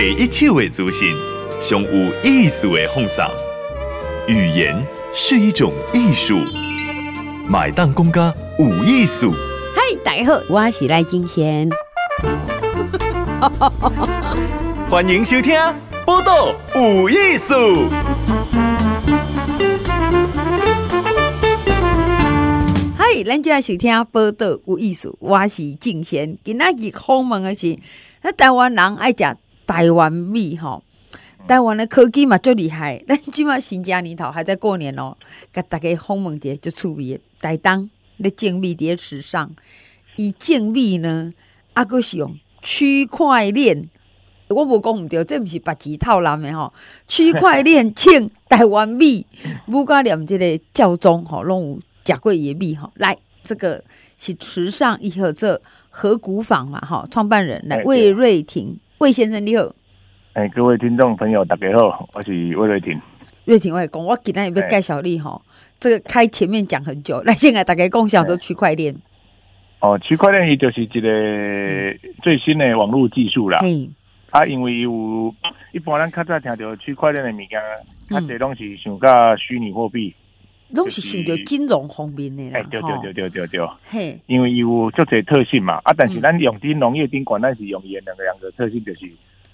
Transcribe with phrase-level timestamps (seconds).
[0.00, 1.14] 第一手的资讯，
[1.60, 3.22] 上有意思的放送。
[4.26, 4.74] 语言
[5.12, 6.38] 是一种艺术，
[7.46, 9.34] 买单公家有艺术。
[9.74, 11.68] 嗨，大家好，我是赖金贤。
[14.88, 15.54] 欢迎收听
[16.06, 17.54] 《报道有艺术》。
[22.96, 26.38] 嗨，咱就要收听《报道有艺术》，我是金贤。
[26.42, 27.78] 今仔日访问的是，
[28.22, 29.36] 那台湾人爱食
[29.70, 30.82] 台湾米吼，
[31.46, 33.00] 台湾的科技嘛最厉害。
[33.06, 35.16] 咱即满新疆年头还在过年哦，
[35.52, 37.20] 甲大家访问者就趣味。
[37.40, 39.48] 台东咧种米伫时尚，
[40.16, 41.32] 伊种米呢，
[41.72, 43.88] 啊，阁是用区块链。
[44.48, 46.72] 我无讲毋对，这毋是白纸套蓝的吼。
[47.06, 49.24] 区块链种台湾米，
[49.66, 52.90] 不过连即个教宗吼拢有食过伊米吼。
[52.96, 53.84] 来，这个
[54.18, 59.74] 是池上伊号这禾谷坊嘛吼，创办人来魏瑞廷，魏先生你好。
[60.34, 63.00] 哎，各位听众朋友大家好，我是魏瑞婷。
[63.46, 65.40] 瑞婷，我来讲，我今天要介绍你吼，
[65.78, 68.94] 这个开前面讲很久，来现在大家共享都区块链。
[69.80, 73.60] 哦，区块链伊就是一个最新的网络技术啦。
[73.62, 73.88] 嗯
[74.28, 75.34] 啊，因为有
[75.72, 77.58] 一般咱较早听到区块链的物件，
[78.10, 80.14] 它这拢是想到虚拟货币，
[80.74, 82.44] 拢是想到金融方面的。
[82.56, 83.68] 哎，对对对对对对。
[83.84, 89.10] 嘿，因为有足侪特性嘛，啊，但是咱用在农业顶管，咱是用伊两个两个特性，就是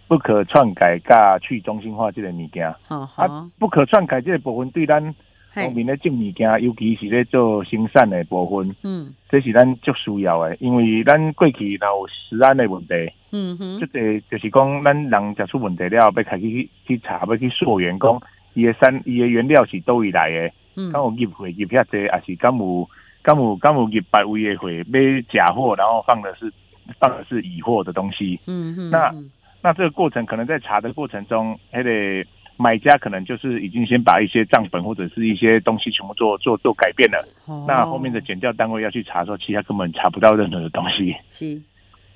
[0.09, 2.67] 不可篡改、加去中心化这个物件。
[2.89, 5.15] 啊，不可篡改这个部分对咱。
[5.59, 16.43] 农民咧种物件，尤其是咧做生产的部分，嗯，这是咱足需要的，因为咱过去若有食安的问题，嗯哼，即个就是讲咱人食出问题了，要开始
[16.87, 18.21] 去查，要去溯源，讲
[18.53, 20.53] 伊的产伊的原料是叨位来的，嗯，
[20.93, 22.89] 敢有入会入遐济，还是敢有
[23.23, 25.01] 敢有敢有入别位的会买
[25.33, 26.53] 假货，然后放的是
[27.01, 29.15] 放的是乙货的东西，嗯嗯，那
[29.63, 32.27] 那这个过程可能在查的过程中，还得。
[32.59, 41.15] 买家可能就是已经先把一些账本或者是一些东西全部做做做改变了，哦、那后面的检调单位要去查的时候，其他根本查不到任何的东西。
[41.29, 41.61] 是，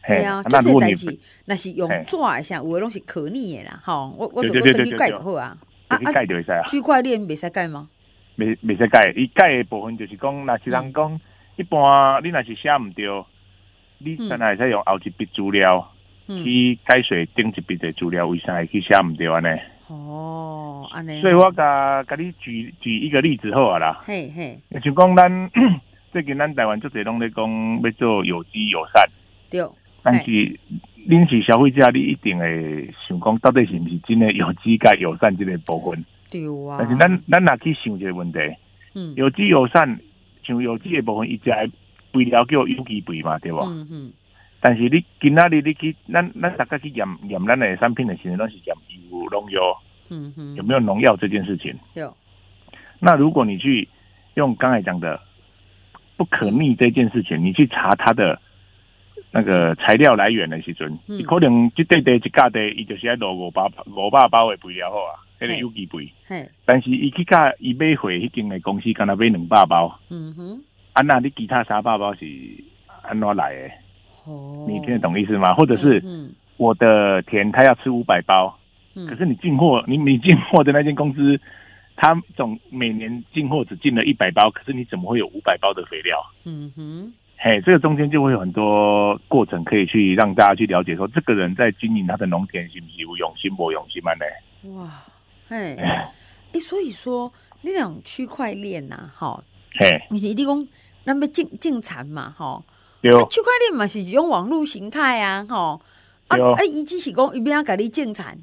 [0.09, 0.95] 对啊，那如果你
[1.45, 5.55] 那是用纸像有的东西可逆的啦，哈，我我都都等于改好啊，
[5.89, 6.63] 啊啊，改就会使啊。
[6.65, 7.91] 区块链没使盖吗？
[8.41, 11.21] 没没使改，伊改诶部分就是讲，若是人讲，
[11.57, 13.07] 一般你若是写毋对，
[13.99, 15.93] 你现在在用后一笔资料
[16.27, 19.59] 去改水顶一笔的资料，为啥会去写唔对呢？
[19.89, 25.51] 哦，安尼，所以我甲甲你举举一个例子好啊啦，嘿嘿，就讲咱
[26.13, 27.45] 最近咱台湾足侪拢咧讲
[27.83, 29.05] 要做有机友善，
[29.51, 29.61] 对，
[30.03, 30.31] 但是
[31.09, 38.39] 恁是消费者，你一定会想讲到底是毋是真诶有机甲友善即个部分，对啊，但是咱咱若去想一个问题，
[38.95, 40.01] 嗯，有机友善
[40.45, 41.51] 像有机的部分，伊只
[42.13, 43.61] 肥料叫有机肥嘛，对吧？
[43.67, 44.13] 嗯嗯。
[44.63, 48.77] 但是你今仔日你去，咱咱大家去验验咱的产品的时候，都是验
[49.11, 51.75] 有农药，嗯哼，有没有农药这件事情？
[51.97, 52.15] 有。
[52.99, 53.89] 那如果你去
[54.35, 55.19] 用刚才讲的
[56.17, 58.39] 不可逆这件事情，你去查它的
[59.31, 66.49] 那个材料来源的时阵，嗯可能一袋袋一架袋，伊就是爱落五百五百包的肥料好啊，迄个有机肥。
[66.65, 69.99] 但是伊去甲伊买回迄间的公司，干那买两百包。
[70.11, 70.63] 嗯哼。
[70.93, 72.27] 啊，那你其他三百包是
[73.03, 73.71] 安怎来的？
[74.25, 75.55] 哦，你听得懂意思吗？
[75.55, 76.03] 或者是
[76.57, 78.59] 我的田，他要吃五百包，
[78.95, 81.41] 嗯、可是你进货，你你进货的那间公司，
[81.97, 86.19] 他总每年进货只进了一百包，可是你怎么会有五百包的肥料？
[86.45, 94.13] 嗯哼，嘿，这个中间就会有很多过程可以去让大家去了解，说这个人在经营他的农田，是不是有用心不用心嘛？
[94.15, 94.75] 呢？
[94.77, 94.91] 哇，
[95.51, 96.09] 嘿，哎、
[96.53, 99.43] 欸，所以说那种区块链呐，哈，
[99.79, 100.67] 嘿，你你提供
[101.03, 102.63] 那么进进产嘛，哈。
[103.03, 105.81] 区块链嘛是一种网络形态啊，吼
[106.29, 106.63] 啊啊！
[106.63, 108.39] 伊只是讲伊边啊，甲你进产，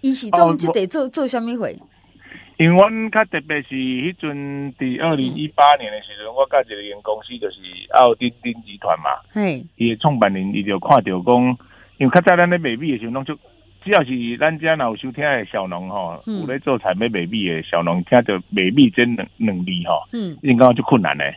[0.00, 1.76] 伊是总即得做做虾米会？
[2.56, 7.56] 因为阮较特别是迄阵伫二零一八年的时阵，我甲一个员公司就是
[7.94, 11.58] 奥丁丁集团嘛，嘿，伊的创办人伊就看着讲，
[11.98, 13.34] 因为较早咱咧卖米的时候，拢就
[13.84, 21.34] 只要是咱家若有收听的小农吼，有咧做产品卖米的小农，听着卖米这两两字吼，嗯，应该就困难嘞，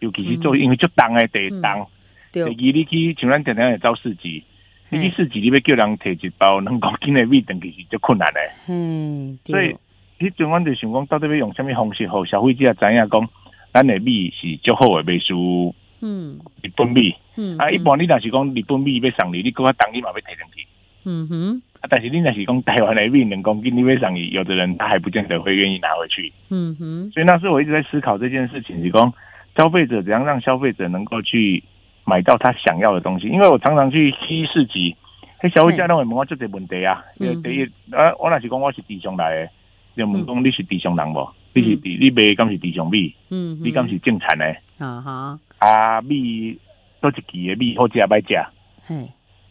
[0.00, 1.86] 尤其是做因为足重的地重。
[2.32, 4.44] 第二，你去像咱常常会走市集，
[4.90, 8.50] 你去市集你要叫人摕一包两公斤的米，等其实足困难嘞。
[8.68, 9.74] 嗯，所以
[10.18, 13.28] 迄阵阮就想讲，到底要用什么方式，互消费者知影讲，
[13.72, 15.74] 咱的米是足好的，米输。
[16.02, 17.14] 嗯，日本米。
[17.36, 20.66] 嗯，啊，一般你若是讲日本米要送你，你搁较重，你嘛要摕上去。
[21.06, 21.62] 嗯哼。
[21.80, 26.30] 啊，但是你若是讲台湾的米两公斤，你要送你，有的人他还不见得会愿意拿回去。
[26.50, 27.10] 嗯哼。
[27.12, 29.14] 所以那时候我一直在思考这件事情，是讲
[29.56, 31.64] 消费者怎样让消费者能够去。
[32.08, 34.94] 买到他想要的东西，因为我常常去西市集，
[35.42, 37.02] 迄消费者拢会问我这个问题啊。
[37.18, 39.50] 第一，啊，我若是讲我是地上来的，
[39.96, 41.28] 就问讲你是地上人无？
[41.52, 43.12] 你是地，你卖敢是地上米？
[43.30, 44.44] 嗯，你敢是正产的？
[44.78, 46.56] 啊哈，啊米
[47.00, 48.46] 多一期的米好食歹食？
[48.86, 49.10] 嘿，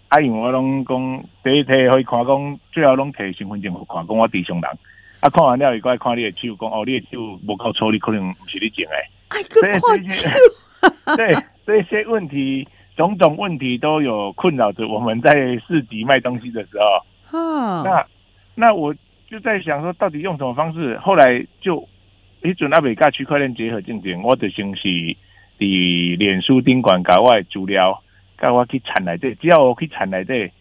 [0.09, 4.71] 啊因为我拢讲第一题可以看讲，最后拢摕身份证互看讲我地上人。
[5.19, 8.95] 啊，看完了伊过来看你的手，讲哦，你的手无够粗，你可能不是你种的。
[9.29, 10.29] 哎，个看手。
[11.15, 11.35] 对，
[11.65, 12.67] 这些问题。
[12.95, 15.33] 种种问题都有困扰着我们在
[15.67, 18.05] 市集卖东西的时候，啊，那
[18.55, 18.95] 那我
[19.27, 20.97] 就在想说，到底用什么方式？
[20.99, 21.85] 后来就
[22.41, 24.83] 一准阿美甲区块链结合进行，我的形式
[25.57, 28.01] 的脸书顶管搞外资料，
[28.45, 30.51] 搞我去产来这，只要我去产来这，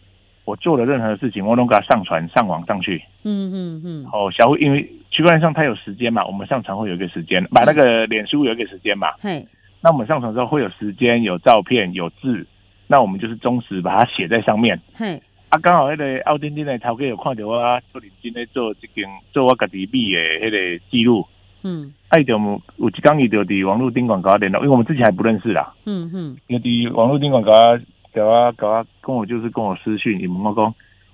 [0.43, 2.99] 我做了任何事情，我都给它上传上网上去。
[3.23, 4.05] 嗯嗯嗯。
[4.11, 9.09] 哦，小慧，因为区块链上它有时间嘛，我们上传会有一个时间，把那个脸书有一个时间嘛。
[9.19, 9.45] 嘿。
[9.81, 12.47] 那我们上传之后会有时间、有照片、有字，
[12.87, 14.81] 那我们就是忠实把它写在上面。
[14.95, 21.27] 嘿，啊，刚好那个奥丁丁的头家有看到我做认真的做这件做我家己米的迄个记录。
[21.65, 22.37] 嗯，哎，就
[22.77, 25.73] 有一刚一条的网络宾馆搞我联络，因为我们之前还不认识啦。
[25.85, 27.77] 嗯嗯，因为的网络宾馆搞我
[28.13, 30.73] 搞我搞我跟我就是跟我私讯，你问我讲，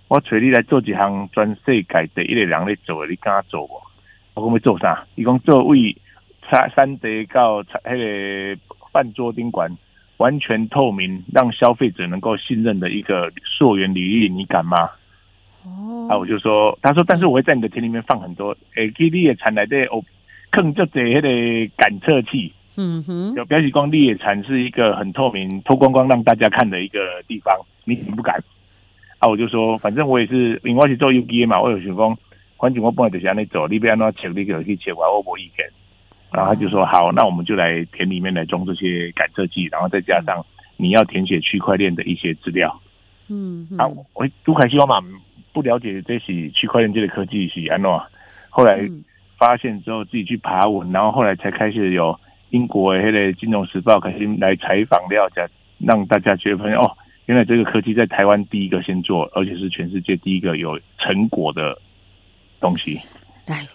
[0.09, 3.81] 我找你来做一项全世界第一个人咧做的，你敢做无？
[4.33, 5.06] 我讲要做啥？
[5.15, 5.95] 伊讲做位。
[6.50, 8.59] 三三德告那个
[8.92, 9.71] 饭桌宾馆
[10.18, 14.89] 完全透明，让消费者能够信任的一个溯源履历，你敢吗？
[15.63, 20.04] 哦，啊，我就说，他说，但是我会在你的田里面放很多，诶，给你也产来的哦，
[20.51, 27.56] 坑就这迄个感测器，嗯哼，就表示光你也产是一个很透明、脱光光让大家看的一个地方，
[27.86, 28.36] 你敢不敢？
[29.19, 32.18] 啊，我就说，反正我也是，因为我是做 U G A 嘛，我有想讲，
[32.57, 35.65] 反正我本来就是安尼做，你不要那切，你可以切我，我无意见。
[36.31, 40.44] 然后他就说好，那我们就来田里面来装这些感测器，然后再加上
[40.77, 42.81] 你要填写区块链的一些资料。
[43.30, 45.01] 嗯，啊，我都开始我嘛
[45.54, 48.01] 不了解这些区块链这个科技是安诺，
[48.50, 48.80] 后来
[49.41, 52.15] 发现之后自己去爬文，然后后来才开始有
[52.51, 55.49] 英国的那个金融时报开始来采访了解，
[55.79, 56.95] 让大家觉得哦，
[57.25, 61.75] 原来这个科技在台湾第一个先做，而且是全世界第一个有成果的
[62.59, 63.01] 东西。
[63.47, 63.65] 来，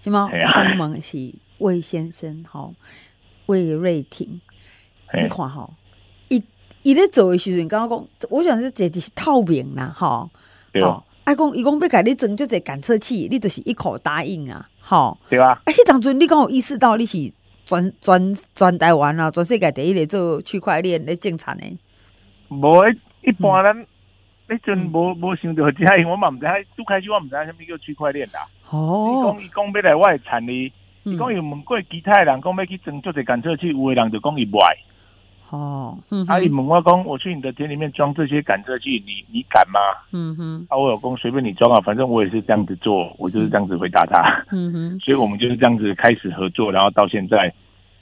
[0.00, 0.30] 什么？
[0.46, 1.34] 鸿蒙是。
[1.58, 2.68] 魏先生，哈，
[3.46, 4.26] 魏瑞婷，
[5.14, 5.70] 你看哈，
[6.26, 6.42] 伊
[6.82, 10.28] 伊咧做的时阵，刚刚讲，我想是这是透明啦，哈，
[10.80, 15.62] 好，爱讲伊讲要给你装就这感测器，你就是一口答应啊，哈，对吧？
[15.64, 17.18] 哎，迄当阵你讲有意识到你是
[17.64, 21.64] 全全全台湾啊，全世界第一个做区块链咧种产的，
[22.48, 22.84] 无，
[23.22, 23.86] 一般咱
[24.48, 26.46] 迄阵无无想到这，我嘛毋知，
[26.76, 30.72] 拄开始我毋知啥物叫区块链啦，哦，伊讲伊讲要来我产哩。
[31.04, 34.76] 伊讲伊问过其他人，讲要去装做这感测器，有的人就讲伊无爱。
[35.52, 39.78] 哦，啊，伊问我讲，我去你的田里面装这些感测器，你你敢吗？
[40.10, 44.42] 嗯哼，啊，我有讲随便你装啊，反正我也是这样子做，我就是这样子回答他。
[44.50, 47.52] 嗯哼， 所以我们就是这样子开始合作，然后到现在，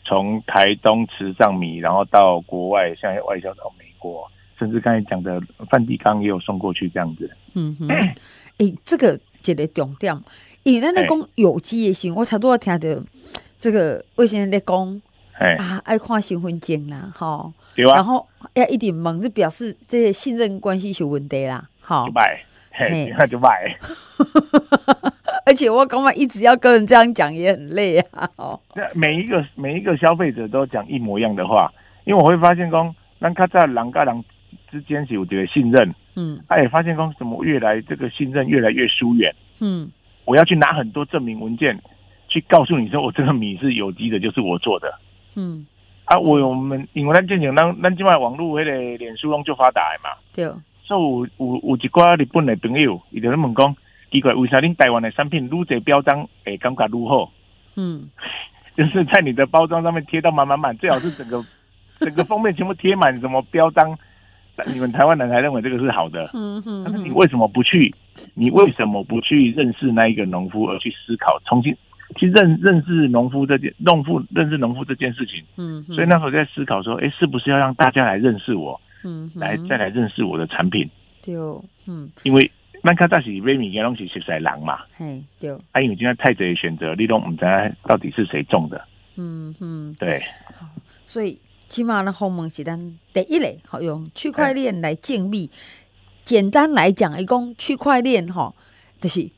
[0.05, 7.29] 从台东池上米，然后到国外，像外销到美国，甚至刚才讲的梵蒂冈也有送过去这样子。
[7.55, 8.15] 嗯哼，哎、
[8.59, 10.17] 欸，这个一个重点。
[10.63, 13.03] 以咱咧讲有机的时候，我差不多听到
[13.59, 15.03] 这个魏先生咧讲，
[15.57, 22.41] 啊，爱看身份证啦，吼，然后要一点问，就表示这些信任关系是有问题啦，好，就买，
[22.73, 23.49] 嘿，那就买。
[25.47, 28.61] 而且我刚刚一直要跟人这样讲也很累啊，哦，
[28.95, 31.73] 每一个每一个消费者都讲一模一样的话，
[32.05, 34.25] 因为我会发现讲，咱卡在人跟人
[34.71, 39.91] 之间是有这个信任，嗯，他也发现讲，怎么越来这个信任越来越疏远，嗯。
[40.27, 41.77] 我要去拿很多证明文件，
[42.29, 44.95] 去告诉你说我这个米是有机的，就是我做的。
[45.37, 45.67] 嗯，
[46.05, 50.11] 啊，我我们因为咱进行咱咱即卖网络迄个脸书拢就发达嘛。
[50.35, 50.51] 对。
[50.85, 51.01] 所以
[51.39, 53.77] 有有有一寡日本的朋友，伊就咧问讲，
[54.11, 57.31] 奇怪为啥恁台湾的产品愈侪标章会感觉愈好？
[57.77, 58.11] 嗯，
[58.77, 61.45] 就是在你的包装上面贴到满满满，最好是整个
[62.01, 63.97] 整个封面全部贴满什么标章。
[64.67, 67.95] 你们台湾人还认为这个是好的，嗯哼，但是你为什么不去？
[68.35, 71.75] 你为什么不去认识那一个农夫，而去思考重新
[72.17, 75.45] 去认认识农夫这件农夫认识农夫这件事情？
[75.57, 78.81] 嗯，所以那时候在思考说，哎，是不是要让大家来认识我？
[79.05, 80.89] 嗯，来再来认识我的产品？
[81.23, 81.35] 对，
[81.87, 82.51] 嗯，因为
[82.83, 87.49] 曼卡大喜瑞米跟东西是在狼嘛，嘿，对，啊，因为今天太贼选择，你都不知道
[87.85, 88.85] 到底是谁种的？
[89.17, 90.23] 嗯哼，对，
[91.07, 91.39] 所以。
[91.71, 92.77] 起码呢，鸿蒙是咱
[93.15, 95.49] 第一类，好用区块链来建立。
[96.25, 98.53] 简单来讲，一共区块链哈，
[99.01, 99.31] 就是你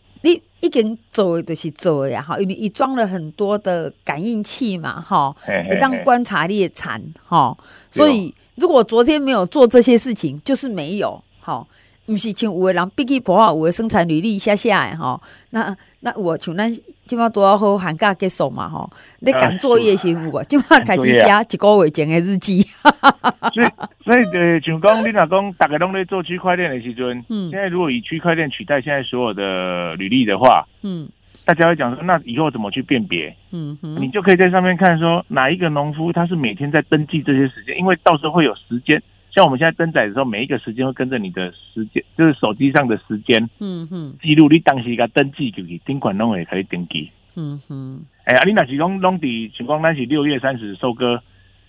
[0.63, 5.35] 已经做的就是做呀，哈，因为你装了很多的感应器嘛，哈，
[5.69, 7.57] 你当观察猎蚕，哈，
[7.91, 11.67] 所以如果昨天没有做这些事情，就是没有，好，
[12.05, 15.21] 不是像有的人笔记簿啊，有的生产履历写写的吼。
[15.51, 16.69] 那那我像咱
[17.07, 18.91] 即马多好寒假结束嘛吼，
[19.21, 20.43] 你赶作业是有无？
[20.45, 22.61] 即马开始写一个月前的日记。
[23.55, 23.67] 所以
[24.05, 31.09] 所以呃，像讲你若讲大家拢在做区块链的时阵，嗯，现在如果以区块链取代现在所有的履历的话，嗯，
[31.45, 33.35] 大家会讲说，那以后怎么去辨别？
[33.53, 39.01] 嗯哼，你就可以在上面看说哪一个农夫他是每天在登记这些时间，因为到时候会有时间。
[39.35, 48.05] 像我们现在登载的时候，每一个时间会跟着你的时间，就是手机上的时间，嗯哼，记录你当时一个登记就是顶管拢会可以登记，嗯哼。
[48.25, 51.23] 哎呀，你那是讲拢底情况，那是六月三十收割，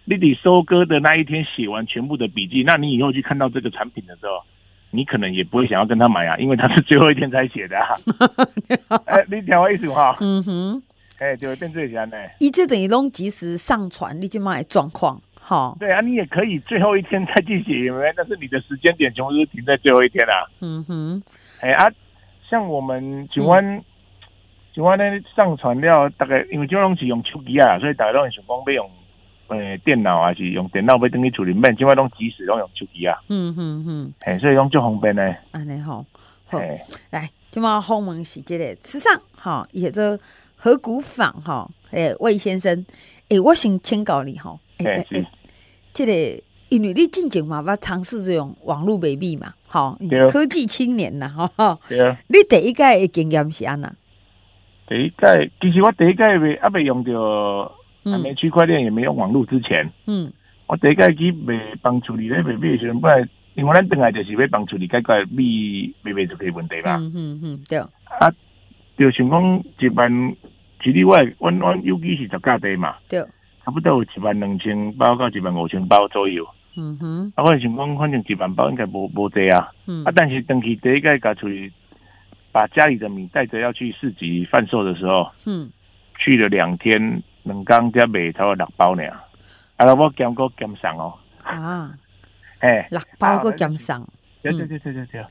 [0.06, 4.44] 你得收割的那一天写完全部的笔记，那你以后去看到这个产品的时候，
[4.92, 7.96] 你可能也不会想要跟他买啊，因为他是最后一天才写的啊。
[9.06, 10.16] 哎、欸，你听我意思哈？
[10.20, 10.84] 嗯哼。
[11.20, 12.18] 哎、欸，就变这些呢。
[12.40, 15.22] 一直等于拢及时上传你就买状况。
[15.46, 20.48] 好，对啊，你也可以最后一天再进行，因为但是你的时间点全部停在最后一天啦、啊。
[20.62, 21.22] 嗯哼，
[21.60, 21.92] 哎、欸、啊，
[22.50, 23.84] 像我们请问，
[24.74, 25.04] 请问呢
[25.36, 28.90] 上传了大概因为这种是用手机啊，所以大家都很想讲要用
[29.48, 33.20] 呃电脑还是用电脑要等于处理面，今晚拢即时拢用手机啊。
[33.28, 35.36] 嗯哼哼，哎、欸，所以用就方便呢。
[35.52, 36.06] 安尼好，
[36.46, 40.18] 好，欸、来，今晚后门是这个池上哈，也这
[40.56, 42.74] 合谷坊哈，哎，魏先生，
[43.24, 44.58] 哎、欸，我想请教你哈。
[44.86, 45.22] 哎、欸、
[46.06, 49.96] 个因为你进前嘛，要尝试这种网络卖米嘛，吼，
[50.32, 52.18] 科技青年呐，吼，对啊。
[52.28, 53.92] 你第一届的经验是安那？
[54.88, 57.72] 第一届其实我第一届未，还未用着，
[58.04, 60.34] 还没区块链，也没用网络之前，嗯，
[60.68, 67.78] 我第一届去卖帮处理咧卖米的时候，本来因为咱本来就是要帮处理解决米卖卖出去问题嘛，嗯嗯嗯，对。
[67.78, 68.34] 啊，
[68.98, 70.36] 就想讲一万，
[70.84, 73.24] 其实我我我尤其是十家地嘛，对。
[73.66, 76.46] 差不多有一万两千包到一万五千包左右。
[76.76, 79.72] 嗯哼，啊，我想讲，反正一万包应该无无济啊。
[79.86, 81.72] 嗯，啊，但是当其第一个搞出去，
[82.52, 85.70] 把家里的米带着要去市集贩售的时候，嗯，
[86.18, 89.04] 去了两天，两工才卖差不多六包呢。
[89.78, 91.14] 啊，我减过减上哦。
[91.44, 91.94] 啊，
[92.60, 94.04] 哎，六包个减上。
[94.42, 95.24] 对对对对对对。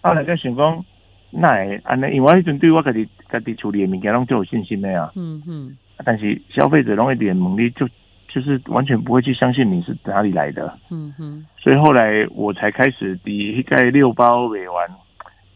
[0.00, 0.84] 后来就想讲，
[1.30, 1.48] 那
[1.84, 5.12] 安尼，因为我迄阵对我家己家己处理的物件拢最有信心的啊。
[5.16, 5.76] 嗯哼。
[6.04, 7.88] 但是消费者容易点猛力，就
[8.28, 10.78] 就是完全不会去相信你是哪里来的。
[10.90, 11.44] 嗯哼。
[11.58, 14.86] 所以后来我才开始第一个六包卖完，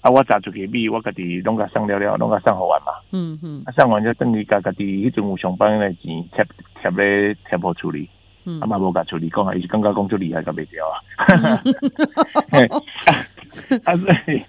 [0.01, 2.93] 啊，我砸出去米，我家己拢个上了了，拢个上好玩嘛。
[3.13, 3.63] 嗯哼。
[3.67, 6.45] 啊，上完就等于家家己迄阵有上班的钱贴
[6.81, 8.09] 贴咧贴铺处理。
[8.45, 8.59] 嗯。
[8.61, 10.99] 啊嘛无甲处理，讲啊，伊是感觉讲就厉害，甲袂掉啊。
[13.85, 14.43] 啊，所以。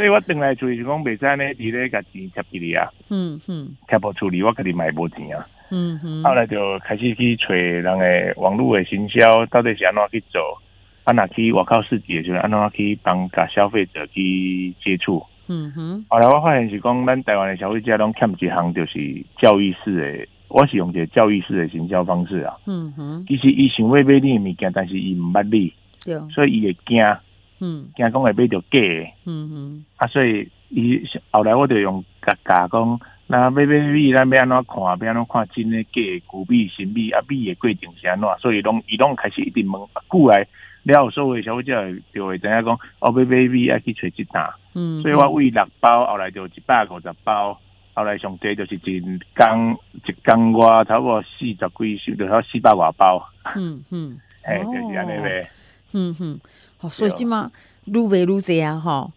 [0.00, 2.88] 所以我等来就是讲，袂使呢，伫咧甲钱贴起嚟啊。
[3.10, 5.46] 嗯嗯，贴不处理，我肯定买无钱啊。
[5.70, 6.24] 嗯哼。
[6.24, 10.40] 后来就开始去找人诶网络诶行销，到底是安怎去做？
[11.04, 15.22] 啊，哪去外口市集，就是安怎去帮甲消费者去接触。
[15.48, 16.02] 嗯哼。
[16.08, 20.26] 后来我发现是讲，咱台湾诶消费者拢欠一项，就是教育式诶。
[20.48, 22.56] 我是用一个教育式诶行销方式啊。
[22.66, 23.22] 嗯哼。
[23.28, 25.70] 其实伊想要买你诶物件，但是伊毋捌你。
[26.06, 26.18] 对。
[26.32, 27.04] 所以伊会惊。
[27.60, 31.00] 嗯，惊讲会买着假的，嗯嗯，啊，所以伊
[31.30, 40.46] 后来我就用甲甲讲，那买买米，咱要安怎看，要安怎看真的假的，古米、新米，啊，米的过程是安怎，所以拢伊拢开始一直问，过来
[40.84, 47.60] 了，所有消费者就会知影讲，哦，买买米爱去找一单，嗯，所以我为六包，后来就一百五十包，
[47.92, 49.00] 后来上低就是一
[49.36, 53.22] 工一工我差不多四十几箱，就要四百外包，
[53.54, 55.50] 嗯嗯， 哎、欸，就是安尼呗，
[55.92, 56.40] 嗯哼。
[56.80, 57.50] 哦，所以即嘛
[57.84, 59.12] 愈卖愈济啊，吼！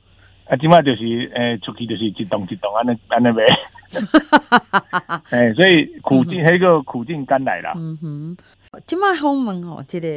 [0.45, 3.43] 啊，即嘛就是诶、欸，出去就是一栋一栋安尼安尼卖。
[5.29, 7.73] 诶、欸，所以苦尽迄个苦尽甘来啦。
[7.75, 8.37] 嗯哼，
[8.85, 10.07] 即嘛访问吼，即个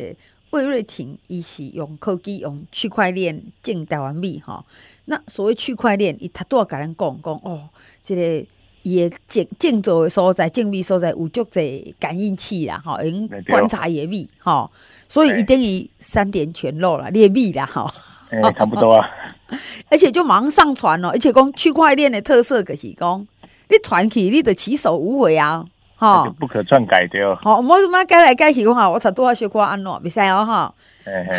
[0.51, 4.65] 魏瑞婷，伊是用科技用区块链种台湾米吼。
[5.05, 7.69] 那所谓区块链，伊他都要甲咱讲讲哦，
[8.01, 8.47] 即、这个。
[8.87, 14.71] 伊个建建造的所在，精密所在有足侪感应器啦，吼，用观察伊米，吼，
[15.09, 17.91] 所以伊等于三点全漏了，列米啦，吼，
[18.31, 19.09] 诶，差不多啊。
[19.91, 23.27] 而且就马上上传了，而且讲区块链的特色就是讲，
[23.69, 25.65] 你传起你的起手无回啊，
[25.97, 27.35] 吼，不可篡改掉。
[27.43, 28.89] 好，我怎么改来改去哈？
[28.89, 30.75] 我才多少小可安诺，袂使哦，哈。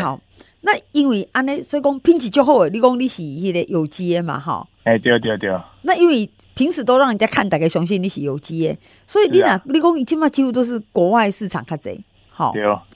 [0.01, 0.19] 好，
[0.61, 2.69] 那因为安尼，所以讲品质就好诶。
[2.69, 4.67] 你讲你是迄个有机的嘛，哈。
[4.83, 5.49] 诶，对对对。
[5.81, 6.29] 那因为。
[6.57, 12.51] 平时都让人家看，大概相信你是有机的，所以你啊，你讲起码几乎都是国外市场较济，好，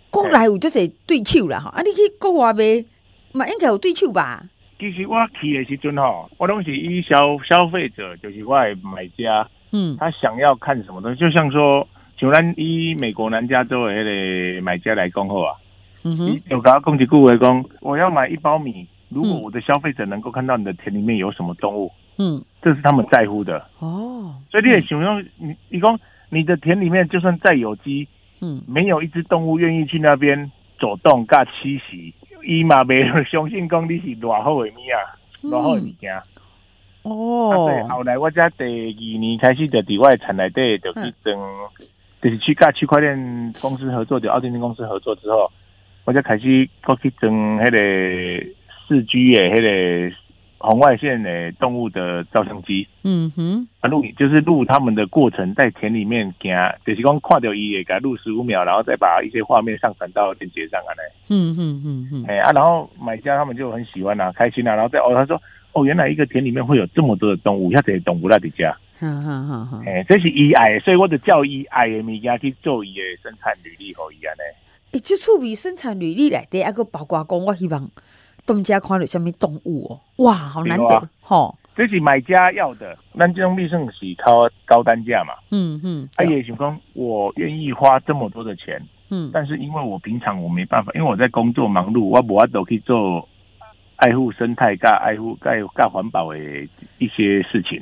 [0.10, 2.84] 国内有就是对手啦，哈，啊，你去国外卖，
[3.34, 4.44] 嘛应该有对手吧？
[4.80, 11.88] 其实我去的时阵吼，我拢是以消消费者，就是我的买家，嗯，他想要看什么东西，就像说，
[12.18, 15.54] 像咱以美国南加州的迄个买家来讲好啊，
[16.04, 18.88] 嗯哼，有甲我讲一句话讲，我要买一包米。
[19.10, 24.34] 如果我的消费者能够看到你的田里面有什么动物，嗯，这是他们在乎的哦。
[24.50, 28.08] 所以你也形容你，你说你的田里面就算再有机，
[28.40, 32.14] 嗯，没有一只动物愿意去那边走动、噶栖息，
[32.46, 34.96] 伊嘛没相信讲你是偌好的物啊，
[35.44, 36.16] 偌好的物件。
[37.04, 37.68] 哦。
[37.68, 41.38] 对，后来我在第二年开始就伫我的田内底就去种，
[42.22, 45.52] 就是去跟区块链公司合作，就奥丁丁公司合作之后，
[46.06, 48.48] 我就开始过去装迄个。
[48.88, 50.16] 四 G 诶，迄个
[50.58, 56.52] 红外线诶，动物的照相机，嗯哼，啊录就是录他们的过程，在田里面行，
[56.86, 60.96] 就是讲看到伊诶给他录十五秒，然后再把一些画面上传到链接上来。
[61.30, 65.42] 嗯哼嗯哼，哎啊，然后买家他们就很喜欢啊，开心啊，然后再哦，他说
[65.72, 74.42] 哦，原来一个田里面会有这么多的动物，遐这些动物在底下，嗯哼哼哼，哎，这是伊爱，所以我就叫伊爱的物件去做伊的生产履历，可以安尼。
[74.92, 77.90] 诶，就处理生产履历来的，一个包括讲，我希望。
[78.44, 80.02] 东家看到什么动物哦？
[80.24, 81.54] 哇，好难得哈！
[81.76, 85.36] 这是买家要的，咱这种必胜是靠高单价嘛。
[85.52, 88.82] 嗯嗯，他也想说，我愿意花这么多的钱，
[89.12, 93.30] 嗯，但是因为我平常我没办法，因为我在工作忙碌，我无法度去做
[93.98, 96.40] 爱护生态、加爱护、加加环保的
[96.98, 97.80] 一些事情。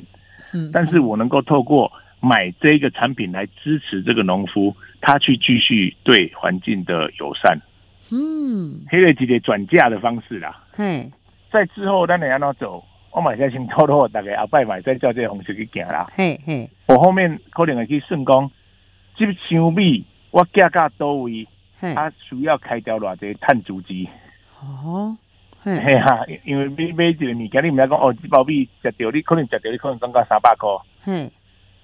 [0.52, 1.90] 嗯，但是我能够透过
[2.20, 7.58] 买这个产品来支持这个农夫，他去继续对环境的友善。
[8.12, 10.64] 嗯，迄个一个转嫁的方式啦。
[10.72, 11.08] 嘿，
[11.50, 12.84] 在之后咱会安怎走？
[13.12, 16.06] 我买下先偷偷大概后摆买再照这个方式去行啦。
[16.14, 18.50] 嘿嘿，我后面可能会去算讲，
[19.16, 21.44] 这箱米我价格到位，
[21.80, 24.08] 它需要开掉偌济碳足迹。
[24.60, 25.16] 哦，
[25.62, 30.68] 嘿哈，因为买买一个物件，你唔要讲哦，这包米食掉，你可能食掉，你可能涨到三百块。
[31.02, 31.30] 嘿，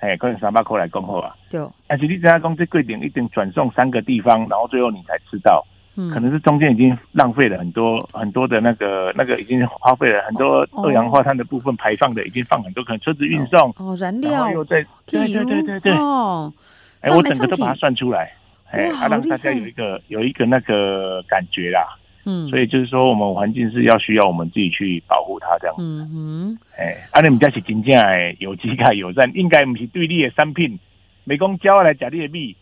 [0.07, 1.35] 嘿，可能三百块来讲好啊。
[1.51, 5.65] 对，但是你只要讲这规定一定转送三个地方，然后最后你才知道。
[6.13, 15.93] 可能是中间已经浪费了很多很多的那个那个已经花费了很多二氧化碳的部分排放的已经放很多，可能车子运送哦燃料又在对对对对对。
[15.95, 16.53] 哦，
[17.01, 18.31] 哎我整个都把它算出来，
[18.71, 30.79] 哎啊让大家有一个有一个那个感觉啦，嗯，所以就是说我们环境是要需要我们自己去保护它这样子，嗯哼，哎，啊你们家是真正的有机加友善，应该不是对你的产品，
[31.25, 32.55] 没讲叫我来吃你的米，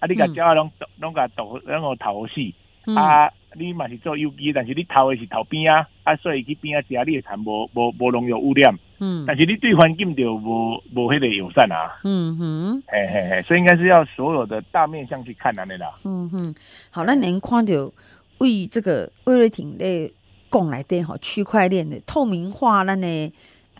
[0.00, 2.34] 啊你个叫我拢拢个倒然后头死。
[2.86, 8.78] 嗯、啊，你嘛是做有机，但是你头的是头边啊，啊，所以去边啊食你的产无无无农药污染。
[8.98, 11.96] 嗯，但是你对环境就无无迄个友善啊。
[12.04, 15.94] 嗯哼，嘿嘿嘿，所以应该是要所有的大面向去看安尼啦。
[16.04, 16.54] 嗯哼，
[16.90, 17.72] 好，那您看到
[18.38, 20.12] 为这个威瑞婷的
[20.50, 23.06] 讲来的吼，区块链的透明化，咱的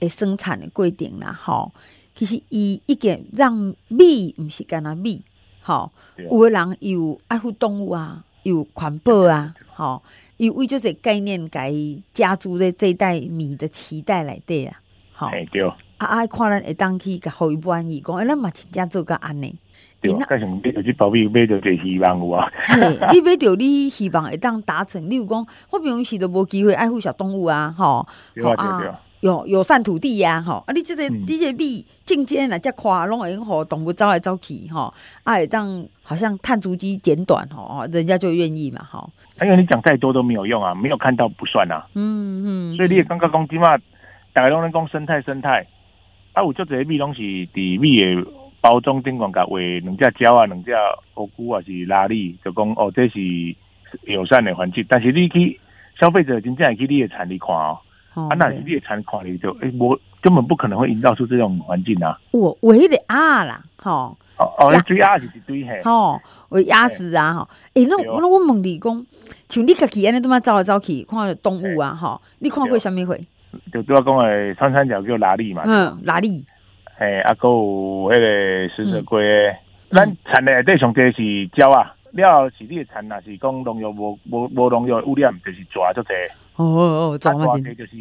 [0.01, 1.73] 诶生产的规定啦，吼，
[2.14, 5.23] 其实伊一个让米毋是干那米，
[5.62, 5.90] 吼，
[6.31, 8.25] 有的人有爱护动物啊。
[8.45, 10.03] 有环保啊，吼，
[10.37, 11.73] 有为这些概念，该
[12.12, 14.79] 加注在这一袋米的期待来对啊，
[15.14, 19.57] 好，对，啊啊，看咱会当去个后一半义工，哎，咱嘛真正做个安尼，
[20.12, 22.51] 对，加上买着去保庇，买着这希望有啊，
[23.12, 29.01] 你买着你希望会当达成，例如讲，我平时都无机会爱护小动物啊，吼，对啊，对啊。
[29.21, 30.62] 有友善土地呀，吼！
[30.67, 34.93] 啊，你这个你这米进阶来，这夸拢会用好动物走来走去，吼！
[35.23, 39.09] 啊，当好像碳足迹减短，吼，人家就愿意嘛，吼。
[39.40, 41.87] 因为你讲再多都没有用啊，没有看到不算啊。
[41.95, 42.77] 嗯嗯。
[42.77, 43.79] 所以你也刚刚讲起码，
[44.35, 45.67] 大家拢在讲生态生态，
[46.35, 48.31] 啊，有这些米拢是伫米的
[48.64, 50.72] 包装顶管甲为两只鸟啊，两只
[51.16, 53.20] 乌龟啊，是拉力，就讲哦，这是
[54.05, 54.83] 友善的环境。
[54.88, 55.61] 但是你去
[56.00, 57.79] 消费者真正会去你的产地看哦。
[58.14, 62.18] 啊，那你也才看了就，诶，我根本不可能会营造出这种环境啊！
[62.31, 69.07] 我我迄个鸭啦，吼，哦哦，追鸭是一堆嘿，吼，我鸭子啊，吼，哎，那那我问你讲，
[69.50, 73.20] 像你家己安尼都嘛走来走去，看到动物啊，吼，你看过什么会？
[73.72, 76.44] 就对我讲诶穿山甲叫拉力嘛，嗯，拉力，
[76.96, 79.20] 嘿，啊，还有迄个食蛇龟，
[79.90, 81.22] 咱产的对上这是
[81.57, 86.14] 鸟啊，了是你的产啊，是讲农药无无无农药污染，就是抓就这。
[86.54, 87.96] 哦哦哦，抓嘛就是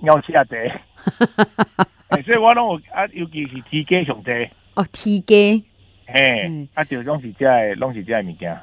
[0.00, 0.70] 鸟鼠啊，这，
[2.22, 4.32] 所以我拢有啊，尤其是铁鸡上多。
[4.74, 5.64] 哦，铁鸡，
[6.06, 8.54] 嘿，啊，就拢是这的，拢是这的物件。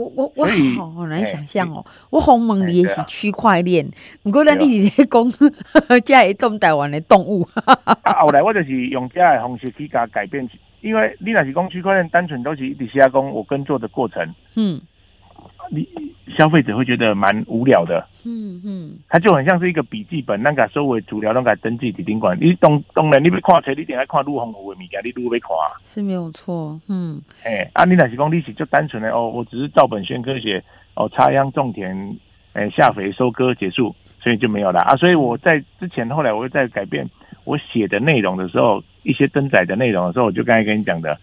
[0.00, 3.86] 我我我好好难想象哦，我鸿蒙里也是区块链，
[4.22, 7.46] 不过咱一直在讲这一动台湾的动物。
[7.64, 7.76] 啊，
[8.22, 10.48] 后来我就是用这的方式去甲改变，
[10.80, 14.26] 因为你若是讲区块链，单纯都是一直写讲我耕作的过程。
[14.54, 14.80] 嗯。
[15.70, 15.88] 你
[16.36, 22.36] 消费者会觉得蛮无聊的，嗯嗯，它就很像是一个笔记本，那个收尾主料那个登记的宾馆。
[22.40, 25.48] 你当当然你要看车，你一定要看陆丰湖的物件，你都要看，
[25.86, 30.62] 是没有错，嗯，哎，啊，你那是讲你是就单纯的哦，我只是照本宣科写，
[30.94, 32.16] 哦，插秧种田，
[32.52, 34.96] 哎，下肥收割结束，所以就没有了啊。
[34.96, 37.08] 所以我在之前后来我会在改变
[37.44, 41.18] 我写的内容的时候，一些登载的内容的时候，我就刚才跟你讲的，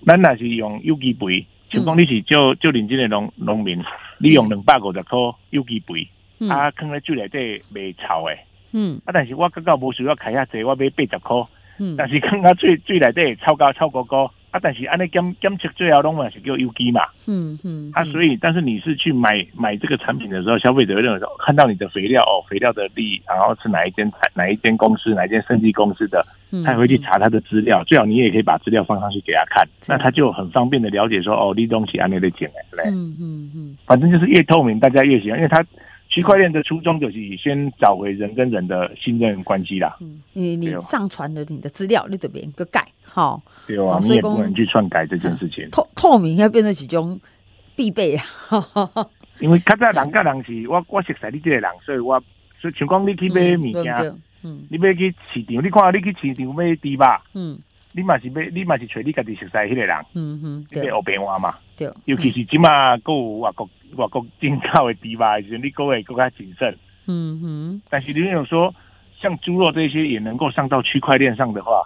[0.00, 3.82] 那那是用有机肥，像讲你是就就邻近的农农民，
[4.18, 5.18] 你用两百五十块
[5.50, 6.08] 有机肥，
[6.48, 8.38] 啊，放咧水里底袂臭诶。
[8.72, 11.36] 嗯，啊，但是我感觉无需要开遐济，我买八十块。
[11.78, 14.30] 嗯，但是放在水水里底臭高臭高高。
[14.54, 26.24] 啊，但是安尼检检测最后拢嘛是叫有机嘛，嗯嗯，啊，所以但是你是去买买这个产品的时候，消费者会认为说，看到你的肥料哦，肥料的粒，然后是哪一间产哪一间公司哪一间生技公司的，
[26.64, 35.66] 他也会去查他的资料，最好你也可以把资料放上去给他看，那他就很方便的了解说，哦，利东西安尼的进来，嗯嗯嗯，反正就是越透明，大家越喜欢，因为他。
[36.14, 39.96] 区块链的初衷就是先找回人跟人的信任关系啦。
[40.00, 43.42] 嗯，你你上传了你的资料，你得别人个改，好。
[43.66, 45.68] 对啊，你也不能去篡改这件事情。
[45.72, 47.20] 透透明要变成一种
[47.74, 48.22] 必备啊。
[49.40, 52.22] 因为较早人甲人是我我熟悉你这个人，所以我
[52.60, 53.92] 所以像讲你去买物件，
[54.44, 57.58] 嗯，你要去市场，你看你去市场买猪肉，嗯。
[57.96, 67.82] 你嘛是买，你嘛是找你家己熟悉迄个人，嗯哼，对，学变话嘛，对，尤其是即马购外国外国进口的猪肉时，你各位更加谨慎，嗯哼。
[67.90, 68.74] 但是你有说，
[69.20, 71.82] 像猪肉这些也能够上到区块链上的话，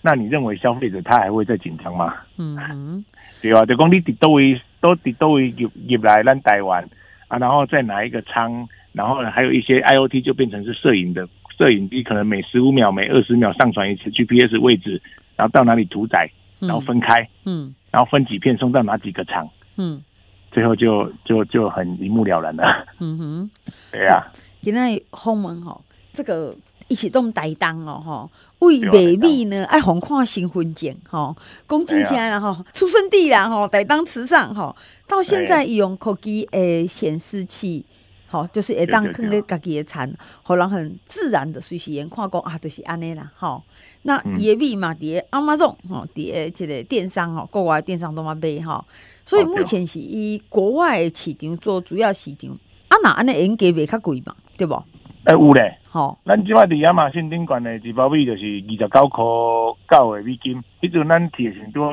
[0.00, 2.14] 那你认为消费者他还会再紧张吗？
[2.36, 3.04] 嗯哼，
[3.40, 6.82] 对啊，就讲你伫倒位都伫倒位入入来咱台湾
[7.28, 15.00] 啊，然后再拿一个仓，然后呢，还有一些 IOT 就变成是摄影的摄影机，可能每十五秒、每二十秒上传一次 GPS 位置。
[15.34, 16.30] 然后到哪里屠宰，
[16.68, 20.02] 然后分开，嗯，嗯，然后分几片送到哪几个厂，嗯，
[20.50, 23.50] 最后就就就很一目了然了，嗯哼，
[23.90, 24.32] 对呀、啊。
[24.62, 26.54] 今天访问吼，这个
[26.88, 31.34] 一起动台当哦，哈，为美丽呢爱红看新婚检哈，
[31.66, 34.74] 公积金然后出生地然后台当池上哈，
[35.08, 37.84] 到现在用科技诶显示器。
[38.32, 40.10] 好，就是会当放咧家己的田，
[40.42, 43.30] 互人很自然的随时眼看讲啊，就是安尼啦。
[43.36, 43.62] 吼，
[44.04, 48.82] 那野米嘛，伫亚马逊，吼，伫即个电商，吼，国外电商都嘛买，吼，
[49.26, 52.50] 所以目前是以国外市场做主要市场。
[52.88, 54.82] 啊，若安尼应该卖较贵嘛，对无？
[55.24, 55.78] 诶、欸，有咧。
[55.84, 61.92] 好，咱即摆伫亚马逊顶悬的一包米就是二十九箍九诶美金，迄阵咱提成多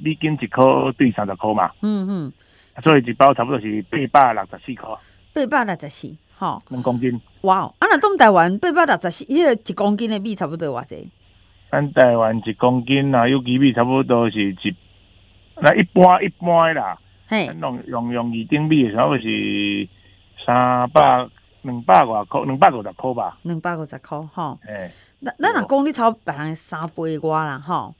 [0.00, 1.72] 美金一箍对三十箍嘛。
[1.82, 2.32] 嗯嗯，
[2.80, 4.88] 所以一包差不多是八百六十四块。
[5.32, 7.20] 八百六十四，吼，两公斤。
[7.42, 11.08] 哇哦，啊，那东台湾八百六十四，迄个一公斤的米差不多偌济？
[11.70, 14.76] 咱台湾一公斤啊，有机米差不多是一，
[15.62, 16.98] 那一般一般啦。
[17.28, 19.88] 嘿，用用用二丁米差不多是
[20.44, 21.28] 三百
[21.62, 23.38] 两百外箍，两百五十箍吧。
[23.42, 24.58] 两百五十箍，吼。
[24.66, 24.90] 哎，
[25.22, 27.94] 咱咱若讲你超别人三倍外啦，吼。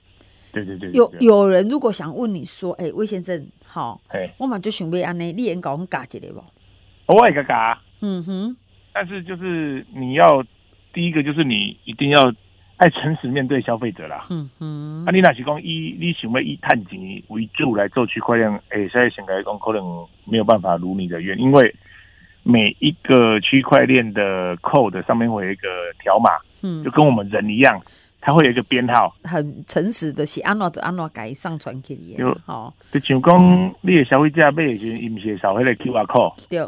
[0.53, 0.91] 对对对。
[0.91, 4.01] 有有人如果想问你说，哎，魏先生，好，
[4.37, 6.45] 我嘛就想要安尼，你能甲阮教一个无？
[7.15, 8.57] 我也嘎嘎，嗯哼，
[8.93, 10.45] 但是就是你要
[10.93, 12.33] 第一个就是你一定要
[12.77, 21.75] 爱诚实面对消费者啦，嗯哼，啊，你那是讲以你想要以探钱为主来做区块链，哎，现在想来讲可能没有办法如你的愿，因为
[22.43, 25.69] 每一个区块链的 code 上面会有一个
[26.03, 26.31] 条码，
[26.63, 27.79] 嗯，就跟我们人一样，
[28.21, 36.67] 它会有一个编号，很诚实的是按怎就按怎改上传给你，有好，就像讲你的消费者买的时候，伊唔是扫那个 QR code，对。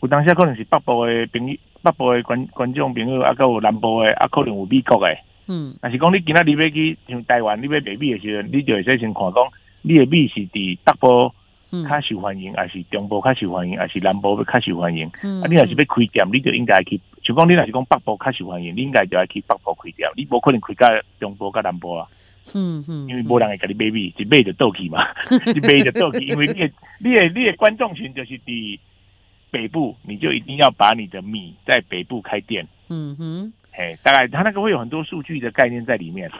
[0.00, 5.16] 有当时可能是北部的朋友，北部的观观众朋友，啊，还有南部的，啊，可能有美国的。
[5.48, 9.44] 嗯，但是讲你今仔日要去像台湾，你要卖米的时候，你就会先先看讲，
[9.82, 11.32] 你的米是伫北部
[11.88, 15.08] 较受欢迎，还是中部较受欢迎，还是南部较受欢迎？
[15.22, 20.88] 嗯，啊，你若是要开店，你就应该去，就讲你若是讲北部较受欢迎，你应该就要去北部开店，你无可能开到
[21.20, 22.06] 中部甲南部啊。
[22.54, 25.06] 嗯嗯，因为无人会甲你买米，一买就倒去嘛，
[25.54, 28.78] 一买就倒去，因为你的你的你的观众群就是伫。
[29.50, 36.30] 北部你就一定要把你的米在北部开店，嗯哼，哎，大概他那个会有很多数据的概念在里面。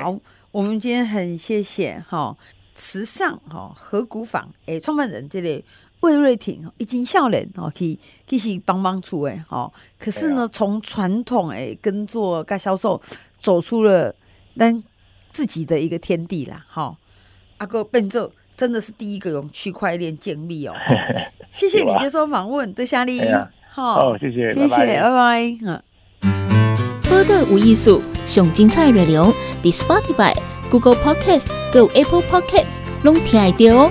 [0.00, 0.18] 好，
[0.50, 2.36] 我们今天很谢谢哈
[2.74, 5.64] 慈尚哈合股坊诶创办人这里
[6.00, 9.70] 魏瑞婷已经笑脸哦，可以继续帮忙出诶哈。
[9.98, 13.00] 可是呢，从传统诶耕作跟销售
[13.38, 14.14] 走出了
[14.56, 14.82] 咱
[15.30, 16.96] 自己的一个天地啦，哈。
[17.58, 20.74] 阿哥变做真的是第一个用区块链建立哦。
[21.50, 23.20] 谢谢你接受访问，多谢你。
[23.68, 25.56] 好，谢谢，谢谢，拜拜。
[25.66, 25.82] 嗯，
[27.08, 30.36] 播客无艺术，上精彩内容，The Spotify、
[30.70, 33.90] Google Podcast、Go Apple Podcasts，拢听得到哦。